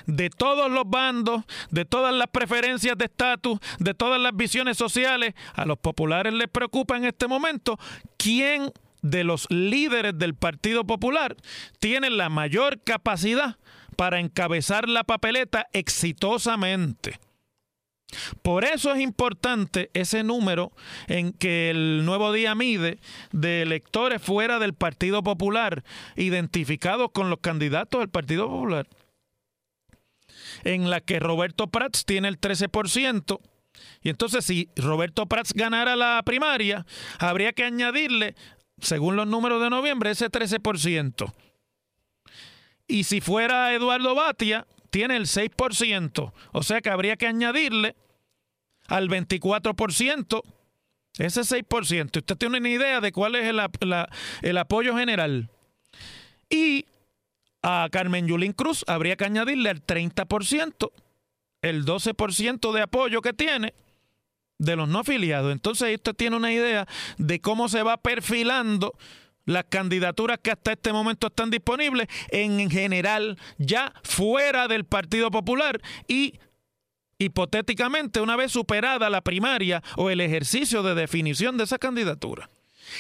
de 0.06 0.30
todos 0.30 0.72
los 0.72 0.90
bandos, 0.90 1.44
de 1.72 1.86
todas 1.86 2.14
las 2.14 2.28
preferencias 2.28 2.98
de 2.98 3.06
estatus, 3.06 3.60
de 3.80 3.94
todas 3.94 4.20
las 4.20 4.36
visiones 4.36 4.78
sociales, 4.78 5.34
a 5.54 5.66
los 5.66 5.78
populares 5.78 6.34
les 6.34 6.48
preocupa 6.48 6.98
en 6.98 7.06
este 7.06 7.28
momento 7.28 7.80
quién 8.18 8.72
de 9.02 9.24
los 9.24 9.50
líderes 9.50 10.18
del 10.18 10.36
Partido 10.36 10.84
Popular 10.84 11.38
tiene 11.80 12.10
la 12.10 12.30
mayor 12.30 12.82
capacidad 12.82 13.58
para 13.96 14.20
encabezar 14.20 14.90
la 14.90 15.04
papeleta 15.04 15.68
exitosamente. 15.72 17.20
Por 18.42 18.66
eso 18.66 18.92
es 18.92 19.02
importante 19.02 19.92
ese 19.94 20.24
número 20.24 20.72
en 21.08 21.32
que 21.32 21.70
el 21.70 22.06
nuevo 22.06 22.34
día 22.34 22.56
mide 22.56 22.98
de 23.32 23.62
electores 23.62 24.22
fuera 24.22 24.58
del 24.58 24.74
Partido 24.74 25.22
Popular, 25.22 25.84
identificados 26.16 27.12
con 27.12 27.30
los 27.30 27.40
candidatos 27.40 28.00
del 28.00 28.10
Partido 28.10 28.48
Popular 28.48 28.88
en 30.64 30.90
la 30.90 31.02
que 31.02 31.20
Roberto 31.20 31.68
Prats 31.68 32.06
tiene 32.06 32.28
el 32.28 32.40
13%. 32.40 33.40
Y 34.02 34.10
entonces 34.10 34.46
si 34.46 34.70
Roberto 34.76 35.26
Prats 35.26 35.54
ganara 35.54 35.96
la 35.96 36.22
primaria, 36.26 36.86
habría 37.18 37.54
que 37.54 37.64
añadirle, 37.64 38.36
según 38.80 39.16
los 39.16 39.28
números 39.28 39.62
de 39.62 39.70
noviembre, 39.70 40.12
ese 40.12 40.30
13%. 40.30 41.34
Y 42.88 43.04
si 43.04 43.22
fuera 43.22 43.74
Eduardo 43.74 44.16
Batia, 44.16 44.66
tiene 44.90 45.16
el 45.16 45.26
6%, 45.26 46.34
o 46.52 46.64
sea 46.64 46.82
que 46.82 46.90
habría 46.90 47.16
que 47.16 47.28
añadirle 47.28 47.96
al 48.88 49.08
24% 49.08 50.42
ese 51.20 51.42
6%. 51.42 52.18
Usted 52.18 52.38
tiene 52.38 52.58
una 52.58 52.70
idea 52.70 53.02
de 53.02 53.12
cuál 53.12 53.36
es 53.36 53.46
el, 53.46 53.60
el 54.42 54.58
apoyo 54.58 54.98
general. 54.98 55.50
Y 56.50 56.86
a 57.62 57.88
Carmen 57.92 58.28
Yulín 58.28 58.54
Cruz 58.54 58.84
habría 58.88 59.16
que 59.16 59.26
añadirle 59.26 59.70
el 59.70 59.86
30%, 59.86 60.92
el 61.62 61.86
12% 61.86 62.74
de 62.74 62.82
apoyo 62.82 63.22
que 63.22 63.34
tiene 63.34 63.74
de 64.58 64.76
los 64.76 64.88
no 64.88 65.00
afiliados. 65.00 65.52
Entonces 65.52 65.96
usted 65.96 66.14
tiene 66.14 66.36
una 66.36 66.52
idea 66.52 66.88
de 67.18 67.40
cómo 67.40 67.70
se 67.70 67.84
va 67.84 67.98
perfilando 67.98 68.94
las 69.46 69.66
candidaturas 69.66 70.40
que 70.42 70.52
hasta 70.52 70.74
este 70.74 70.94
momento 70.94 71.28
están 71.28 71.50
disponibles 71.50 72.08
en 72.30 72.70
general 72.70 73.38
ya 73.58 73.94
fuera 74.04 74.68
del 74.68 74.86
Partido 74.86 75.32
Popular 75.32 75.82
y 76.08 76.40
hipotéticamente 77.18 78.22
una 78.22 78.36
vez 78.36 78.52
superada 78.52 79.10
la 79.10 79.22
primaria 79.22 79.82
o 79.98 80.10
el 80.10 80.22
ejercicio 80.22 80.84
de 80.84 80.94
definición 80.96 81.58
de 81.58 81.64
esa 81.64 81.80
candidatura. 81.80 82.50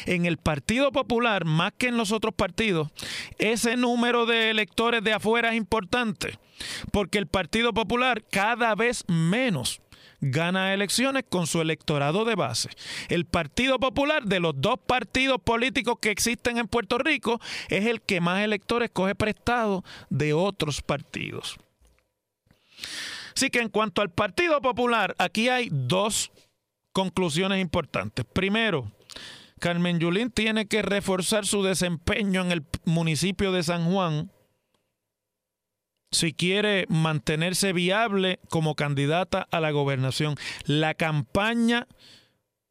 En 0.05 0.25
el 0.25 0.37
Partido 0.37 0.91
Popular, 0.91 1.45
más 1.45 1.73
que 1.77 1.87
en 1.87 1.97
los 1.97 2.11
otros 2.11 2.33
partidos, 2.33 2.89
ese 3.37 3.77
número 3.77 4.25
de 4.25 4.49
electores 4.49 5.03
de 5.03 5.13
afuera 5.13 5.49
es 5.49 5.57
importante, 5.57 6.37
porque 6.91 7.17
el 7.17 7.27
Partido 7.27 7.73
Popular 7.73 8.23
cada 8.29 8.75
vez 8.75 9.03
menos 9.07 9.81
gana 10.21 10.73
elecciones 10.73 11.23
con 11.27 11.47
su 11.47 11.61
electorado 11.61 12.25
de 12.25 12.35
base. 12.35 12.69
El 13.07 13.25
Partido 13.25 13.79
Popular, 13.79 14.23
de 14.23 14.39
los 14.39 14.53
dos 14.59 14.75
partidos 14.85 15.41
políticos 15.41 15.97
que 16.01 16.11
existen 16.11 16.57
en 16.57 16.67
Puerto 16.67 16.97
Rico, 16.97 17.39
es 17.69 17.85
el 17.85 18.01
que 18.01 18.21
más 18.21 18.43
electores 18.43 18.89
coge 18.91 19.15
prestado 19.15 19.83
de 20.09 20.33
otros 20.33 20.81
partidos. 20.81 21.57
Así 23.35 23.49
que 23.49 23.59
en 23.59 23.69
cuanto 23.69 24.01
al 24.01 24.09
Partido 24.09 24.61
Popular, 24.61 25.15
aquí 25.17 25.47
hay 25.47 25.69
dos 25.71 26.31
conclusiones 26.91 27.61
importantes. 27.61 28.25
Primero, 28.25 28.91
Carmen 29.59 29.99
Yulín 29.99 30.31
tiene 30.31 30.67
que 30.67 30.81
reforzar 30.81 31.45
su 31.45 31.63
desempeño 31.63 32.41
en 32.41 32.51
el 32.51 32.65
municipio 32.85 33.51
de 33.51 33.63
San 33.63 33.91
Juan 33.91 34.31
si 36.11 36.33
quiere 36.33 36.85
mantenerse 36.89 37.71
viable 37.73 38.39
como 38.49 38.75
candidata 38.75 39.47
a 39.51 39.59
la 39.59 39.71
gobernación. 39.71 40.35
La 40.65 40.95
campaña 40.95 41.87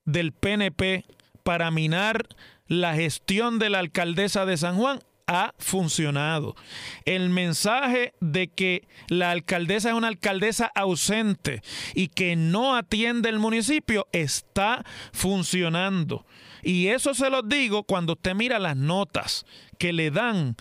del 0.05 0.33
PNP 0.33 1.05
para 1.45 1.71
minar 1.71 2.27
la 2.67 2.95
gestión 2.95 3.59
de 3.59 3.71
la 3.71 3.79
alcaldesa 3.79 4.45
de 4.45 4.57
San 4.57 4.77
Juan 4.77 5.01
ha 5.29 5.55
funcionado. 5.59 6.57
El 7.05 7.31
mensaje 7.31 8.15
de 8.21 8.49
que 8.49 8.89
la 9.09 9.31
alcaldesa 9.31 9.91
es 9.91 9.95
una 9.95 10.09
alcaldesa 10.09 10.73
ausente 10.75 11.63
y 11.95 12.09
que 12.09 12.35
no 12.35 12.75
atiende 12.75 13.29
el 13.29 13.39
municipio 13.39 14.09
está 14.13 14.85
funcionando. 15.13 16.27
Y 16.63 16.89
eso 16.89 17.15
se 17.15 17.31
lo 17.31 17.43
digo 17.43 17.85
cuando 17.85 18.15
usted 18.15 18.35
mira 18.35 18.59
las 18.59 18.77
notas 18.77 19.47
que 19.79 19.93
le 19.93 20.11
dan 20.11 20.57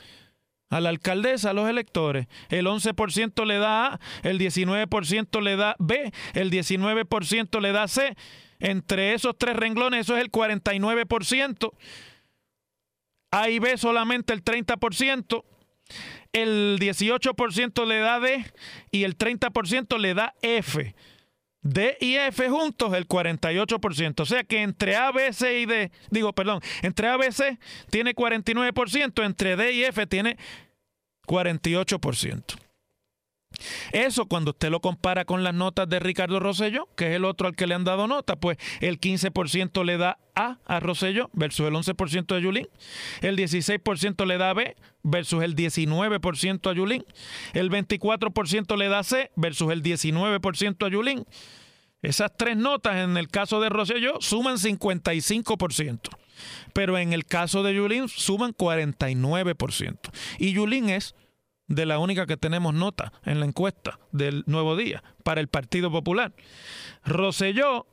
a 0.69 0.81
la 0.81 0.89
alcaldesa, 0.89 1.51
a 1.51 1.53
los 1.53 1.69
electores. 1.69 2.27
El 2.49 2.67
11% 2.67 3.45
le 3.45 3.57
da 3.57 3.87
A, 3.87 3.99
el 4.23 4.37
19% 4.37 5.41
le 5.41 5.55
da 5.55 5.75
B, 5.79 6.11
el 6.33 6.51
19% 6.51 7.61
le 7.61 7.71
da 7.71 7.87
C. 7.87 8.15
Entre 8.59 9.13
esos 9.13 9.37
tres 9.37 9.55
renglones, 9.55 10.01
eso 10.01 10.17
es 10.17 10.23
el 10.23 10.31
49%. 10.31 11.71
A 13.31 13.49
y 13.49 13.59
B 13.59 13.77
solamente 13.77 14.33
el 14.33 14.43
30%. 14.43 15.43
El 16.33 16.77
18% 16.79 17.85
le 17.85 17.99
da 17.99 18.19
D 18.19 18.45
y 18.91 19.03
el 19.03 19.17
30% 19.17 19.97
le 19.97 20.13
da 20.13 20.33
F. 20.41 20.95
D 21.61 21.97
y 21.99 22.15
F 22.15 22.49
juntos 22.49 22.93
el 22.93 23.07
48%. 23.07 24.19
O 24.21 24.25
sea 24.25 24.43
que 24.43 24.61
entre 24.61 24.95
A, 24.95 25.11
B, 25.11 25.33
C 25.33 25.59
y 25.59 25.65
D, 25.65 25.91
digo, 26.09 26.33
perdón, 26.33 26.61
entre 26.81 27.07
A, 27.07 27.17
B, 27.17 27.31
C 27.31 27.57
tiene 27.89 28.15
49%, 28.15 29.25
entre 29.25 29.55
D 29.55 29.71
y 29.73 29.83
F 29.83 30.05
tiene 30.07 30.37
48%. 31.27 32.66
Eso 33.91 34.25
cuando 34.25 34.51
usted 34.51 34.69
lo 34.69 34.79
compara 34.79 35.25
con 35.25 35.43
las 35.43 35.53
notas 35.53 35.89
de 35.89 35.99
Ricardo 35.99 36.39
Rosselló, 36.39 36.87
que 36.95 37.07
es 37.07 37.15
el 37.15 37.25
otro 37.25 37.47
al 37.47 37.55
que 37.55 37.67
le 37.67 37.75
han 37.75 37.83
dado 37.83 38.07
nota, 38.07 38.35
pues 38.35 38.57
el 38.81 38.99
15% 38.99 39.83
le 39.83 39.97
da 39.97 40.19
A 40.35 40.59
a 40.65 40.79
Rosselló 40.79 41.29
versus 41.33 41.67
el 41.67 41.73
11% 41.73 42.35
de 42.35 42.41
Yulín, 42.41 42.67
el 43.21 43.37
16% 43.37 44.25
le 44.25 44.37
da 44.37 44.53
B 44.53 44.75
versus 45.03 45.43
el 45.43 45.55
19% 45.55 46.69
a 46.69 46.73
Yulín, 46.73 47.05
el 47.53 47.71
24% 47.71 48.77
le 48.77 48.89
da 48.89 49.03
C 49.03 49.31
versus 49.35 49.71
el 49.71 49.81
19% 49.81 50.85
a 50.85 50.89
Yulín. 50.89 51.25
Esas 52.03 52.31
tres 52.37 52.55
notas 52.55 52.97
en 52.97 53.17
el 53.17 53.27
caso 53.27 53.59
de 53.59 53.69
Rosselló 53.69 54.21
suman 54.21 54.57
55%, 54.57 55.99
pero 56.73 56.97
en 56.99 57.11
el 57.11 57.25
caso 57.25 57.63
de 57.63 57.73
Yulín 57.73 58.07
suman 58.07 58.53
49%. 58.53 59.97
Y 60.37 60.53
Yulín 60.53 60.89
es 60.89 61.15
de 61.67 61.85
la 61.85 61.99
única 61.99 62.25
que 62.25 62.37
tenemos 62.37 62.73
nota 62.73 63.13
en 63.25 63.39
la 63.39 63.45
encuesta 63.45 63.99
del 64.11 64.43
Nuevo 64.47 64.75
Día 64.75 65.03
para 65.23 65.41
el 65.41 65.47
Partido 65.47 65.91
Popular. 65.91 66.33
Roselló 67.05 67.85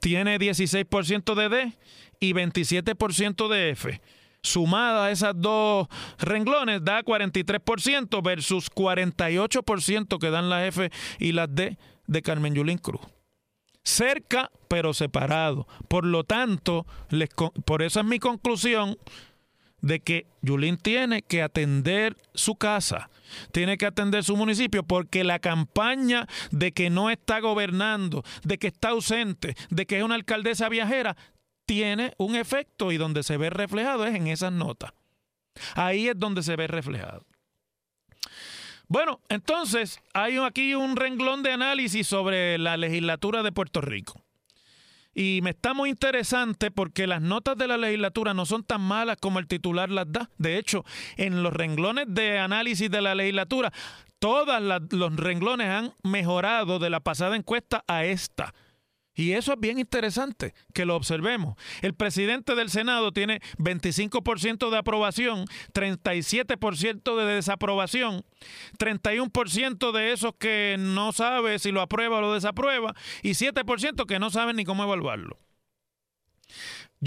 tiene 0.00 0.38
16% 0.38 1.34
de 1.34 1.48
D 1.48 1.78
y 2.20 2.32
27% 2.32 3.48
de 3.48 3.70
F. 3.70 4.00
Sumada 4.42 5.06
a 5.06 5.10
esas 5.10 5.34
dos 5.36 5.88
renglones 6.18 6.84
da 6.84 7.02
43% 7.02 8.22
versus 8.22 8.70
48% 8.70 10.18
que 10.18 10.30
dan 10.30 10.48
las 10.48 10.68
F 10.68 10.90
y 11.18 11.32
las 11.32 11.52
D 11.52 11.76
de 12.06 12.22
Carmen 12.22 12.54
Yulín 12.54 12.78
Cruz. 12.78 13.00
Cerca, 13.82 14.50
pero 14.68 14.92
separado. 14.92 15.66
Por 15.88 16.04
lo 16.04 16.22
tanto, 16.22 16.86
les, 17.08 17.30
por 17.64 17.82
eso 17.82 18.00
es 18.00 18.06
mi 18.06 18.18
conclusión 18.18 18.98
de 19.80 20.00
que 20.00 20.26
Yulín 20.42 20.76
tiene 20.76 21.22
que 21.22 21.42
atender 21.42 22.16
su 22.34 22.56
casa, 22.56 23.10
tiene 23.52 23.78
que 23.78 23.86
atender 23.86 24.24
su 24.24 24.36
municipio, 24.36 24.82
porque 24.82 25.24
la 25.24 25.38
campaña 25.38 26.26
de 26.50 26.72
que 26.72 26.90
no 26.90 27.10
está 27.10 27.40
gobernando, 27.40 28.24
de 28.42 28.58
que 28.58 28.68
está 28.68 28.90
ausente, 28.90 29.54
de 29.70 29.86
que 29.86 29.98
es 29.98 30.04
una 30.04 30.14
alcaldesa 30.14 30.68
viajera, 30.68 31.16
tiene 31.66 32.14
un 32.18 32.34
efecto 32.34 32.92
y 32.92 32.96
donde 32.96 33.22
se 33.22 33.36
ve 33.36 33.50
reflejado 33.50 34.06
es 34.06 34.14
en 34.14 34.26
esas 34.26 34.52
notas. 34.52 34.92
Ahí 35.74 36.08
es 36.08 36.18
donde 36.18 36.42
se 36.42 36.56
ve 36.56 36.66
reflejado. 36.66 37.26
Bueno, 38.88 39.20
entonces 39.28 40.00
hay 40.14 40.38
aquí 40.38 40.74
un 40.74 40.96
renglón 40.96 41.42
de 41.42 41.52
análisis 41.52 42.06
sobre 42.06 42.56
la 42.56 42.78
legislatura 42.78 43.42
de 43.42 43.52
Puerto 43.52 43.82
Rico. 43.82 44.22
Y 45.18 45.40
me 45.42 45.50
está 45.50 45.74
muy 45.74 45.90
interesante 45.90 46.70
porque 46.70 47.08
las 47.08 47.20
notas 47.20 47.58
de 47.58 47.66
la 47.66 47.76
legislatura 47.76 48.34
no 48.34 48.46
son 48.46 48.62
tan 48.62 48.80
malas 48.80 49.16
como 49.20 49.40
el 49.40 49.48
titular 49.48 49.90
las 49.90 50.12
da. 50.12 50.30
De 50.38 50.58
hecho, 50.58 50.84
en 51.16 51.42
los 51.42 51.52
renglones 51.52 52.06
de 52.08 52.38
análisis 52.38 52.88
de 52.88 53.02
la 53.02 53.16
legislatura, 53.16 53.72
todos 54.20 54.62
los 54.92 55.16
renglones 55.16 55.70
han 55.70 55.92
mejorado 56.04 56.78
de 56.78 56.90
la 56.90 57.00
pasada 57.00 57.34
encuesta 57.34 57.82
a 57.88 58.04
esta. 58.04 58.54
Y 59.18 59.32
eso 59.32 59.52
es 59.52 59.58
bien 59.58 59.80
interesante 59.80 60.54
que 60.72 60.84
lo 60.84 60.94
observemos. 60.94 61.56
El 61.82 61.92
presidente 61.92 62.54
del 62.54 62.70
Senado 62.70 63.10
tiene 63.10 63.40
25% 63.58 64.70
de 64.70 64.78
aprobación, 64.78 65.44
37% 65.74 67.16
de 67.16 67.24
desaprobación, 67.34 68.24
31% 68.78 69.90
de 69.90 70.12
esos 70.12 70.34
que 70.38 70.76
no 70.78 71.10
sabe 71.10 71.58
si 71.58 71.72
lo 71.72 71.80
aprueba 71.80 72.18
o 72.18 72.20
lo 72.20 72.32
desaprueba 72.32 72.94
y 73.24 73.30
7% 73.30 74.06
que 74.06 74.20
no 74.20 74.30
saben 74.30 74.54
ni 74.54 74.64
cómo 74.64 74.84
evaluarlo. 74.84 75.40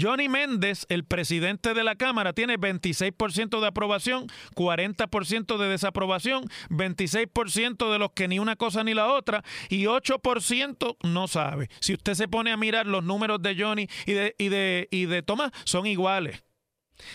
Johnny 0.00 0.28
Méndez, 0.28 0.86
el 0.88 1.04
presidente 1.04 1.74
de 1.74 1.84
la 1.84 1.96
Cámara, 1.96 2.32
tiene 2.32 2.58
26% 2.58 3.60
de 3.60 3.66
aprobación, 3.66 4.26
40% 4.54 5.58
de 5.58 5.68
desaprobación, 5.68 6.44
26% 6.70 7.92
de 7.92 7.98
los 7.98 8.12
que 8.12 8.28
ni 8.28 8.38
una 8.38 8.56
cosa 8.56 8.84
ni 8.84 8.94
la 8.94 9.12
otra 9.12 9.42
y 9.68 9.84
8% 9.84 10.96
no 11.02 11.28
sabe. 11.28 11.68
Si 11.80 11.94
usted 11.94 12.14
se 12.14 12.28
pone 12.28 12.52
a 12.52 12.56
mirar 12.56 12.86
los 12.86 13.04
números 13.04 13.42
de 13.42 13.56
Johnny 13.56 13.88
y 14.06 14.12
de, 14.12 14.34
y 14.38 14.48
de, 14.48 14.88
y 14.90 15.06
de 15.06 15.22
Tomás, 15.22 15.52
son 15.64 15.86
iguales. 15.86 16.42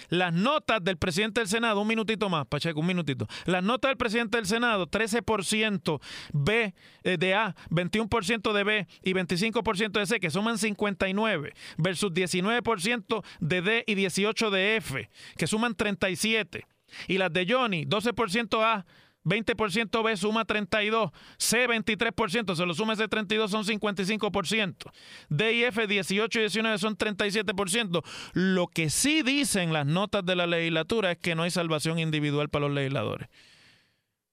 Las 0.09 0.33
notas 0.33 0.83
del 0.83 0.97
presidente 0.97 1.41
del 1.41 1.47
Senado, 1.47 1.81
un 1.81 1.87
minutito 1.87 2.29
más, 2.29 2.45
Pacheco, 2.47 2.79
un 2.79 2.87
minutito. 2.87 3.27
Las 3.45 3.63
notas 3.63 3.89
del 3.89 3.97
presidente 3.97 4.37
del 4.37 4.45
Senado, 4.45 4.87
13% 4.87 6.01
B 6.33 6.73
eh, 7.03 7.17
de 7.17 7.33
A, 7.33 7.55
21% 7.69 8.53
de 8.53 8.63
B 8.63 8.87
y 9.03 9.13
25% 9.13 9.91
de 9.99 10.05
C, 10.05 10.19
que 10.19 10.29
suman 10.29 10.57
59, 10.57 11.53
versus 11.77 12.11
19% 12.11 13.23
de 13.39 13.61
D 13.61 13.83
y 13.87 13.95
18 13.95 14.51
de 14.51 14.75
F, 14.77 15.09
que 15.37 15.47
suman 15.47 15.75
37. 15.75 16.65
Y 17.07 17.17
las 17.17 17.31
de 17.33 17.45
Johnny, 17.47 17.85
12% 17.85 18.63
A, 18.63 18.85
20% 19.27 20.03
B 20.03 20.17
suma 20.17 20.45
32, 20.45 21.11
C 21.37 21.67
23%, 21.67 22.55
se 22.55 22.65
lo 22.65 22.73
suma 22.73 22.93
ese 22.93 23.07
32 23.07 23.51
son 23.51 23.63
55%, 23.65 24.91
D 25.29 25.53
y 25.53 25.63
F 25.65 25.85
18 25.85 26.39
y 26.39 26.41
19 26.41 26.77
son 26.77 26.97
37%. 26.97 28.03
Lo 28.33 28.67
que 28.67 28.89
sí 28.89 29.21
dicen 29.21 29.73
las 29.73 29.85
notas 29.85 30.25
de 30.25 30.35
la 30.35 30.47
legislatura 30.47 31.11
es 31.11 31.17
que 31.17 31.35
no 31.35 31.43
hay 31.43 31.51
salvación 31.51 31.99
individual 31.99 32.49
para 32.49 32.67
los 32.67 32.75
legisladores. 32.75 33.29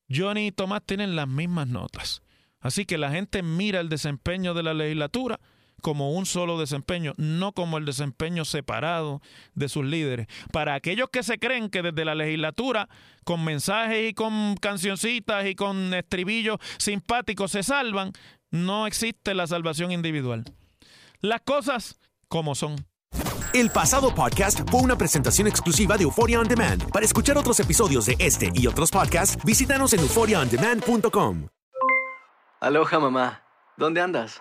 Johnny 0.08 0.48
y 0.48 0.52
Tomás 0.52 0.82
tienen 0.84 1.16
las 1.16 1.28
mismas 1.28 1.66
notas. 1.66 2.22
Así 2.60 2.86
que 2.86 2.98
la 2.98 3.10
gente 3.10 3.42
mira 3.42 3.80
el 3.80 3.88
desempeño 3.88 4.54
de 4.54 4.62
la 4.62 4.74
legislatura 4.74 5.40
como 5.84 6.12
un 6.12 6.24
solo 6.24 6.58
desempeño, 6.58 7.12
no 7.18 7.52
como 7.52 7.76
el 7.76 7.84
desempeño 7.84 8.46
separado 8.46 9.20
de 9.54 9.68
sus 9.68 9.84
líderes. 9.84 10.28
Para 10.50 10.72
aquellos 10.72 11.10
que 11.12 11.22
se 11.22 11.38
creen 11.38 11.68
que 11.68 11.82
desde 11.82 12.06
la 12.06 12.14
legislatura, 12.14 12.88
con 13.22 13.44
mensajes 13.44 14.08
y 14.10 14.14
con 14.14 14.56
cancioncitas 14.56 15.44
y 15.44 15.54
con 15.54 15.92
estribillos 15.92 16.56
simpáticos 16.78 17.50
se 17.50 17.62
salvan, 17.62 18.12
no 18.50 18.86
existe 18.86 19.34
la 19.34 19.46
salvación 19.46 19.92
individual. 19.92 20.44
Las 21.20 21.42
cosas 21.42 22.00
como 22.28 22.54
son. 22.54 22.86
El 23.52 23.68
pasado 23.68 24.14
podcast 24.14 24.60
fue 24.70 24.80
una 24.80 24.96
presentación 24.96 25.48
exclusiva 25.48 25.98
de 25.98 26.04
Euphoria 26.04 26.40
On 26.40 26.48
Demand. 26.48 26.90
Para 26.92 27.04
escuchar 27.04 27.36
otros 27.36 27.60
episodios 27.60 28.06
de 28.06 28.16
este 28.18 28.50
y 28.54 28.66
otros 28.68 28.90
podcasts, 28.90 29.36
visítanos 29.44 29.92
en 29.92 30.00
euphoriaondemand.com. 30.00 31.48
Aloha 32.60 32.98
mamá, 32.98 33.42
¿dónde 33.76 34.00
andas? 34.00 34.40